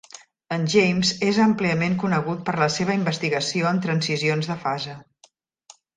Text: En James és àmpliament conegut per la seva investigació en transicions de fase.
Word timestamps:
En 0.55 0.63
James 0.75 1.09
és 1.27 1.39
àmpliament 1.43 1.99
conegut 2.03 2.41
per 2.47 2.55
la 2.63 2.71
seva 2.77 2.97
investigació 3.03 3.69
en 3.73 3.83
transicions 3.85 4.51
de 4.53 4.57
fase. 4.65 5.01